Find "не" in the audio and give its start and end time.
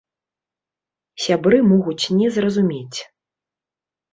2.23-2.27